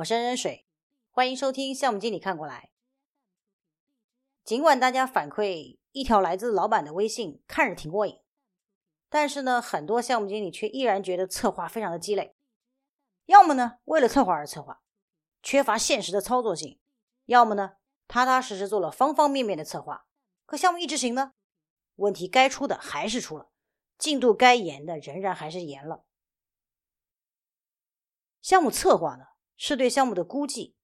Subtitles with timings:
[0.00, 0.66] 我是任水，
[1.10, 2.70] 欢迎收听项目经理看过来。
[4.44, 8.18] 尽管大家反馈一条来自老板的微信看着挺过瘾，
[9.10, 12.34] 但是呢，很多项目经理却依然觉得策划非常的鸡肋。
[13.26, 14.80] 要么呢，为了策划而策划，
[15.42, 16.78] 缺乏现实的操作性；
[17.26, 17.76] 要么呢，
[18.08, 20.06] 踏踏实实做了方方面面的策划，
[20.46, 21.34] 可项目一执行呢，
[21.96, 23.50] 问题该出的还是出了，
[23.98, 26.06] 进度该延的仍然还是延了。
[28.40, 29.26] 项目策划呢，
[29.62, 30.74] 是对项目的估计。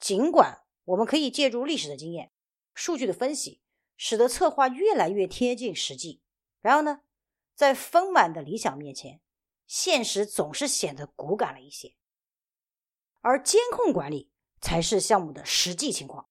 [0.00, 2.32] 尽管我们可以借助历史的经验、
[2.74, 3.62] 数据的分析，
[3.96, 6.20] 使得策划越来越贴近实际，
[6.60, 7.02] 然而呢，
[7.54, 9.20] 在丰满的理想面前，
[9.68, 11.94] 现实总是显得骨感了一些。
[13.20, 16.28] 而监控管理才是项目的实际情况。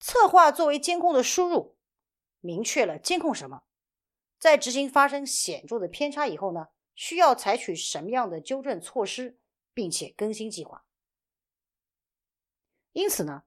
[0.00, 1.76] 策划作为监控的输入，
[2.40, 3.64] 明确了监控什么，
[4.38, 9.38] 在执行发生显著的偏差以后呢，需要采取什么样的纠正措施。
[9.74, 10.84] 并且更新计划。
[12.92, 13.44] 因此呢，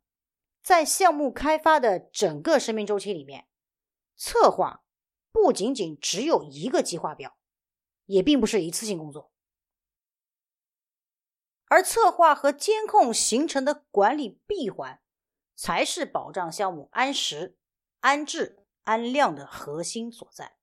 [0.64, 3.48] 在项目开发的整个生命周期里面，
[4.16, 4.84] 策划
[5.32, 7.38] 不仅仅只有一个计划表，
[8.06, 9.32] 也并不是一次性工作。
[11.68, 15.02] 而策划和监控形成的管理闭环，
[15.56, 17.58] 才是保障项目安时、
[18.00, 20.58] 安质、安量的核心所在。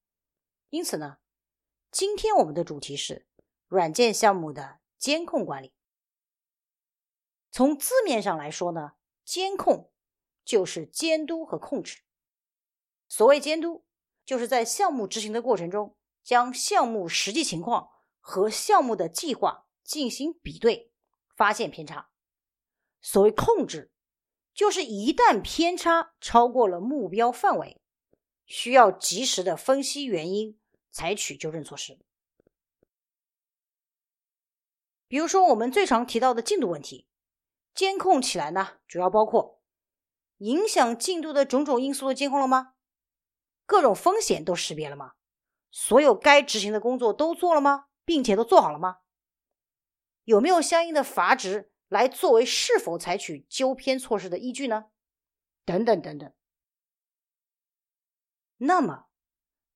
[0.71, 1.19] 因此呢，
[1.91, 3.29] 今天我们的主题是
[3.67, 4.82] 软件项目的。
[5.03, 5.73] 监控管理，
[7.51, 8.93] 从字面上来说呢，
[9.25, 9.91] 监控
[10.45, 12.03] 就是监督和控制。
[13.09, 13.85] 所谓监督，
[14.25, 20.93] 就是在项目执行的过程中，将项目实际情况和项目的计划进行比对，
[21.35, 22.11] 发现偏差。
[23.01, 23.91] 所谓控制，
[24.55, 27.83] 就是一旦偏差超过了目标范围，
[28.47, 30.61] 需要及时的分析原因，
[30.93, 31.99] 采取纠正措施。
[35.13, 37.07] 比如说，我们最常提到的进度问题，
[37.75, 39.61] 监控起来呢，主要包括
[40.39, 42.73] 影响进度的种种因素都监控了吗？
[43.67, 45.13] 各种风险都识别了吗？
[45.71, 47.89] 所有该执行的工作都做了吗？
[48.07, 49.01] 并且都做好了吗？
[50.25, 54.87] 有没有相应的阀值来作为是否采取纠偏措施的依据呢？
[55.67, 56.33] 等等等等。
[58.57, 59.09] 那么，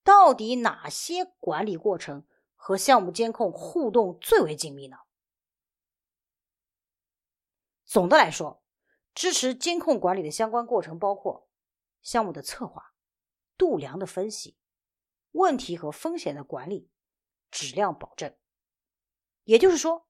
[0.03, 4.97] 到底哪些管理过程和项目监控互动最为紧密呢？
[7.97, 8.63] 总的来说，
[9.15, 11.49] 支持监控管理的相关过程包括
[12.03, 12.93] 项目的策划、
[13.57, 14.59] 度量的分析、
[15.31, 16.91] 问题和风险的管理、
[17.51, 18.37] 质量保证。
[19.45, 20.07] 也就是说，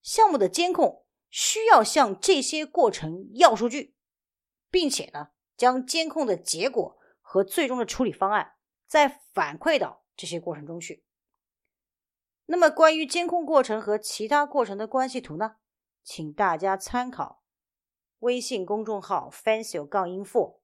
[0.00, 3.94] 项目的监控需要向这些过程要数据，
[4.70, 8.54] 并且呢，将监控的结果和最终的处理方案
[8.86, 11.04] 再反馈到这些过程中去。
[12.46, 15.56] 那么，关于监控过程和其他过程的关系图呢？
[16.12, 17.44] 请大家参考
[18.18, 20.58] 微信公众号 “fancial 杠 info”，f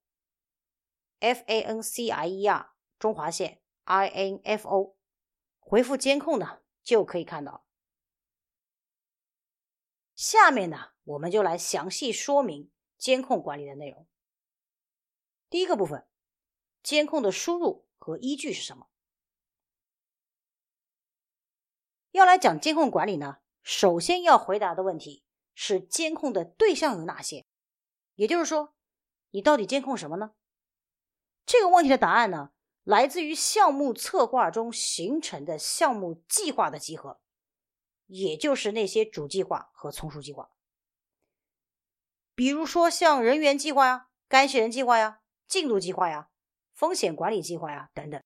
[1.46, 4.96] a n c i e r 中华线 i n f o，
[5.60, 7.64] 回复监控呢就可以看到。
[10.16, 14.08] 下面呢，我们就来详细说明监控管理的内容。
[15.48, 16.08] 第一个部分，
[16.82, 18.88] 监控的输入和依据是什么？
[22.10, 25.24] 要来讲监控管理呢，首先要回答的问题。
[25.58, 27.46] 是监控的对象有哪些？
[28.14, 28.74] 也就是说，
[29.30, 30.34] 你到底监控什么呢？
[31.46, 32.52] 这个问题的答案呢，
[32.84, 37.20] 来自于项目策划中形成的项目计划的集合，
[38.06, 40.50] 也就是那些主计划和从属计划。
[42.34, 46.28] 比如说，像人员计划呀、干系人计划呀、进度计划呀、
[46.74, 48.22] 风险管理计划呀等等。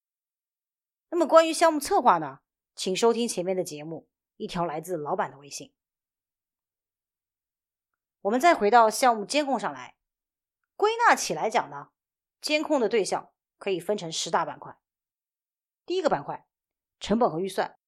[1.10, 2.40] 那么，关于项目策划呢，
[2.74, 5.72] 请收听前面的节目，一条来自老板的微信。
[8.22, 9.96] 我们再回到项目监控上来，
[10.76, 11.88] 归纳起来讲呢，
[12.42, 14.78] 监控的对象可以分成十大板块。
[15.86, 16.46] 第一个板块
[16.98, 17.78] 成本和预算，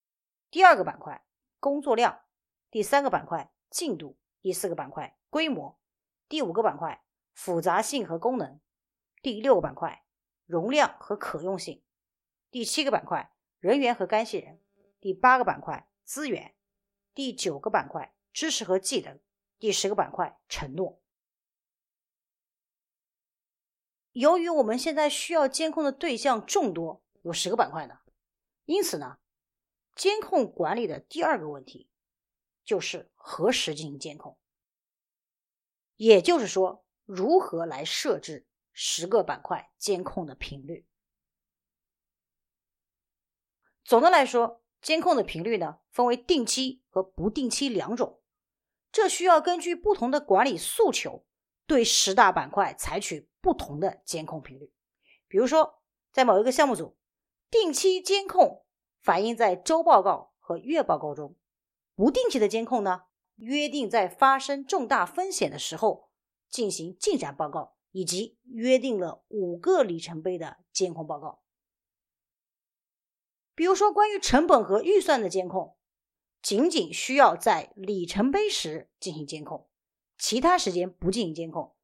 [0.50, 1.26] 第二个板块
[1.60, 2.22] 工作量，
[2.70, 5.78] 第三个板块进度，第四个板块规模，
[6.28, 8.58] 第五个板块复杂性和功能，
[9.20, 10.06] 第六个板块
[10.46, 11.84] 容量和可用性，
[12.50, 14.62] 第七个板块人员和干系人，
[14.98, 16.54] 第八个板块资源，
[17.12, 19.20] 第九个板块知识和技能。
[19.62, 21.00] 第十个板块承诺。
[24.10, 28.00] 由于我们现在需要监控的对象众多，有十个板块呢，
[28.64, 29.20] 因此呢，
[29.94, 31.88] 监控管理的第二个问题
[32.64, 34.36] 就是何时进行监控，
[35.94, 40.88] 也就是说，如何来设置十个板块监控的频率。
[43.84, 48.18] 总的来说，监控的频率呢，分为定期和不定期两种。
[48.92, 51.24] 这需要根据不同的管理诉求，
[51.66, 54.70] 对十大板块采取不同的监控频率。
[55.26, 56.96] 比如说，在某一个项目组，
[57.50, 58.66] 定期监控
[59.00, 61.34] 反映在周报告和月报告中；
[61.96, 63.04] 不定期的监控呢，
[63.36, 66.10] 约定在发生重大风险的时候
[66.50, 71.42] 进行进展报告，以及约定了五个里程碑的监控报告。
[73.54, 75.76] 比如说，关于成本和预算的监控，
[76.42, 79.70] 仅仅需要在里程碑时进行监控，
[80.18, 81.76] 其他时间不进行监控；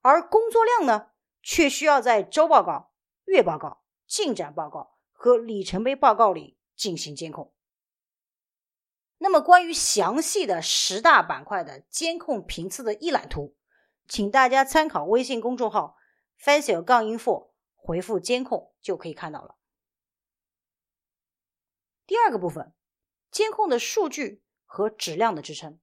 [0.00, 1.10] 而工作量呢，
[1.42, 2.94] 却需要在周报告、
[3.26, 7.54] 月报告、进展报告和里程碑报告里进行监控。
[9.18, 13.54] 那么，关于详细的十大板块的监控频次的一览图，
[14.08, 15.96] 请大家参考微信公众号
[16.40, 19.56] “fancial 杠 info”，回复“监控”就可以看到了。
[22.04, 22.74] 第二个部分，
[23.32, 25.80] 监控的数据和质量的支撑。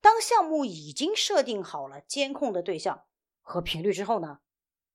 [0.00, 3.04] 当项目已经设定好了监控的对象
[3.42, 4.38] 和频率之后呢，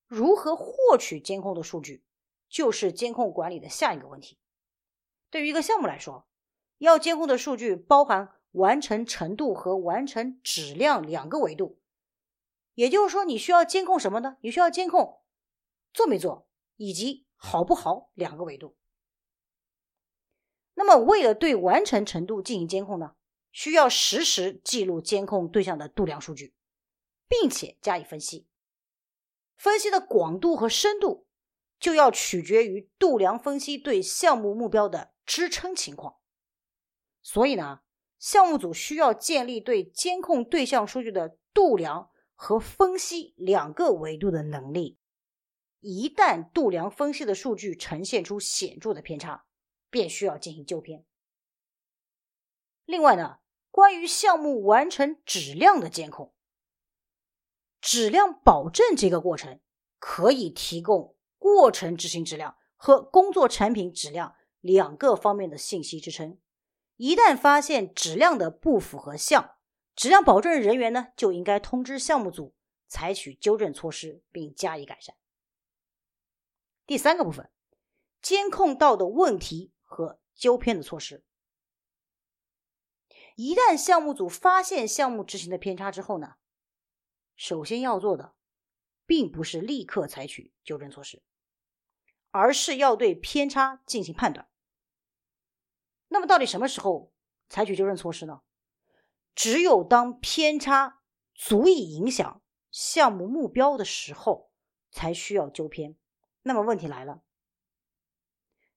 [0.08, 2.04] 如何获取监控的数据，
[2.50, 4.40] 就是监控管理的下一个问题。
[5.30, 6.28] 对于一个项目来说，
[6.78, 11.80] 要监控的数据包含完成程度和完成质量两个维度。
[12.74, 14.38] 也就是说，你需要监控什么呢？
[14.42, 15.22] 你需要监控
[15.94, 16.48] 做没做
[16.78, 18.78] 以及好不好两个维度。
[20.75, 23.16] 那么，为了对完成程度进行监控呢，
[23.51, 26.54] 需要实时记录监控对象的度量数据，
[27.27, 28.45] 并且加以分析。
[29.56, 31.27] 分析的广度和深度
[31.80, 36.18] 就要取决于度量分析对项目目标的支撑情况。
[37.24, 37.80] 所以呢，
[38.19, 45.00] 项目组需要建立对监控对象数据的度量和分析两个维度的能力。
[45.80, 49.45] 一旦度量分析的数据呈现出显著的偏差，
[49.95, 51.06] 便需要进行纠偏。
[52.83, 53.39] 另外呢，
[53.71, 56.33] 关于项目完成质量的监控，
[57.80, 59.62] 质量保证这个过程
[59.97, 66.38] 可以提供过程执行质量和工作产品质量两个方面的信息支撑。
[66.98, 69.56] 一旦发现质量的不符合项，
[69.95, 72.53] 质量保证人员呢就应该通知项目组
[72.89, 75.15] 采取纠正措施并加以改善。
[76.86, 77.50] 第三个部分，
[78.21, 79.71] 监控到的问题。
[79.86, 81.24] 和纠偏的措施。
[83.36, 86.36] 一旦项目组发现项目执行的偏差之后呢，
[87.36, 88.34] 首先要做的，
[89.06, 91.22] 并不是立刻采取纠正措施，
[92.32, 94.50] 而是要对偏差进行判断。
[96.08, 97.12] 那么，到底什么时候
[97.50, 98.42] 采取纠正措施呢？
[99.34, 101.02] 只有当偏差
[101.34, 102.42] 足以影响
[102.72, 104.50] 项目目标的时候，
[104.92, 105.98] 才需要纠偏。
[106.44, 107.22] 那么，问题来了，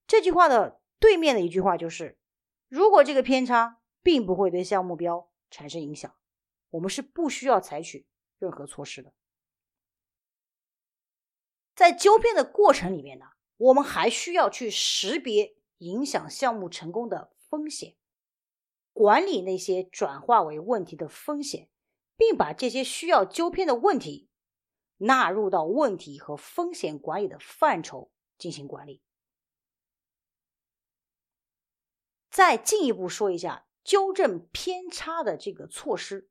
[0.07, 0.81] 这句话的。
[0.99, 2.19] 对面的一句话就是：
[2.69, 6.15] 如果这个偏差并不会对项目标产生影响，
[6.71, 8.07] 我们是不需要采取
[8.39, 9.13] 任何措施的。
[11.75, 17.95] 在纠偏的过程里面呢，我们还需要去识别影响项目成功的风险，
[18.93, 21.69] 管理那些转化为问题的风险，
[22.17, 24.29] 并把这些需要纠偏的问题
[24.97, 29.01] 纳入到问题和风险管理的范畴进行管理。
[32.39, 36.31] 再进一步说一下纠正偏差的这个措施，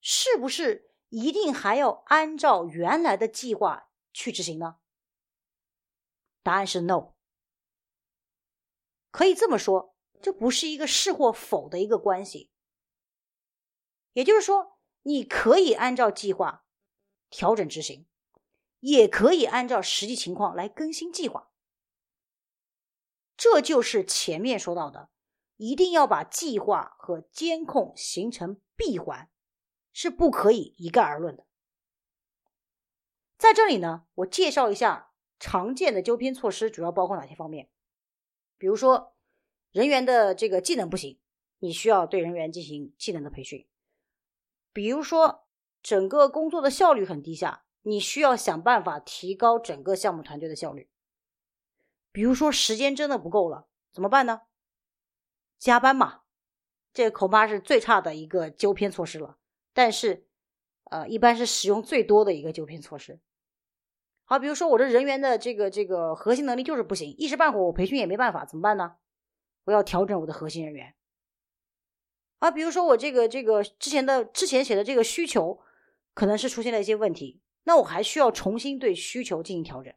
[0.00, 4.76] 是不是一定还要按照原来的计划去执行呢？
[6.42, 7.12] 答案是 no。
[9.10, 12.50] 可以这么说，这不是一个是或否的一个关系。
[14.14, 16.64] 也就是说，你可以按照计划
[17.28, 18.06] 调整执行，
[18.80, 21.50] 也可以按照实际情况来更新计划。
[23.36, 25.10] 这就是前面说到的，
[25.56, 29.28] 一定要把计划和监控形成闭环，
[29.92, 31.44] 是不可以一概而论的。
[33.36, 37.68] 在这里呢，我介绍一下常见的纠偏措施，主要包括哪些方面？
[38.56, 39.14] 比如说，
[39.72, 41.18] 人员的这个技能不行，
[41.58, 43.66] 你需要对人员进行技能的培训；
[44.72, 45.46] 比如说，
[45.82, 50.88] 整个工作的效率很低下，你需要想办法提高整个项目团队的效率。
[52.14, 54.42] 比如说时间真的不够了，怎么办呢？
[55.58, 56.20] 加班嘛，
[56.92, 59.36] 这恐怕是最差的一个纠偏措施了。
[59.72, 60.24] 但是，
[60.84, 63.18] 呃，一般是使用最多的一个纠偏措施。
[64.22, 68.94] 好，比如说我这人员的这个这个核心能力就是不行，一时半会我培训也没办法，怎么办呢？
[69.64, 70.94] 我要调整我的核心人员。
[72.38, 75.60] 啊，比如说我这个这个之前的之前写的这个需求，
[76.14, 79.92] 可能是出现了一些问题，那我还需要重新对需求进行调整。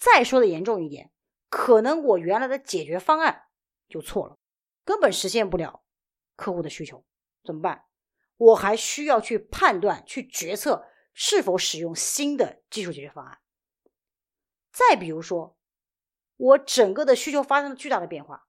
[0.00, 1.12] 再说的严重一点，
[1.50, 3.48] 可能我原来的解决方案
[3.86, 4.38] 就错了，
[4.82, 5.82] 根本实现不了
[6.36, 7.04] 客户的需求，
[7.44, 7.84] 怎么办？
[8.38, 13.40] 我还需要去判断、去决策是否使用新的技术解决方案。
[14.72, 15.58] 再比如说，
[16.36, 18.46] 我整个的需求发生了巨大的变化，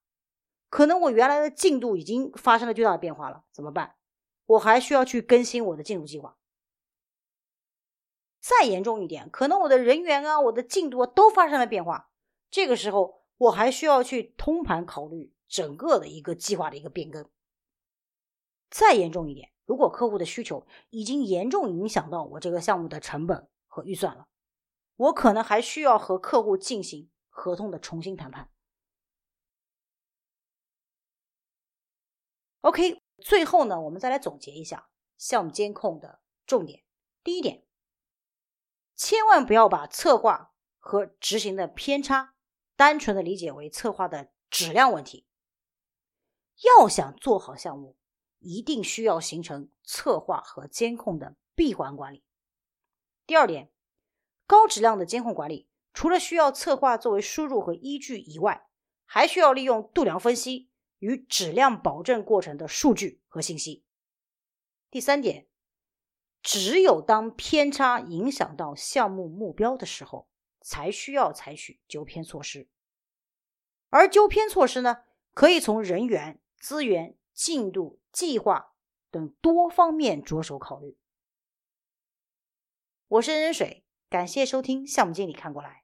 [0.70, 3.96] 可能我原来的进度已经发生了巨大的变化了，怎么办？
[4.46, 6.38] 我还需要去更新我的进度计划。
[8.42, 12.10] 再严重一点，可能我的人员啊、我的进度啊都发生了变化，
[12.50, 17.30] 这个时候我还需要去通盘考虑整个的一个计划的一个变更。
[18.72, 24.28] 再严重一点，如果客户的需求已经严重影响到我这个项目的成本和预算了，
[24.96, 28.50] 我可能还需要和客户进行合同的重新谈判。
[32.62, 36.84] OK，最后呢，我们再来总结一下项目监控的重点。
[37.24, 37.64] 第一点。
[39.02, 42.36] 千万不要把策划和执行的偏差
[42.76, 45.26] 单纯的理解为策划的质量问题。
[46.78, 47.98] 要想做好项目，
[48.38, 52.24] 一定需要形成策划和监控的闭环管理。
[53.26, 53.72] 第二点，
[54.46, 58.70] 高质量的监控管理，除了需要策划作为输入和依据以外，
[59.06, 63.84] 还需要利用度量分析与质量保证过程的数据和信息。
[64.92, 65.48] 第三点。
[66.42, 70.28] 只有当偏差影响到项目目标的时候，
[70.60, 72.68] 才需要采取纠偏措施。
[73.90, 78.74] 而纠偏措施呢，可以从人员、资源、进度、计划
[79.10, 80.98] 等多方面着手考虑。
[83.08, 85.81] 我是任水，感谢收听项目经理看过来。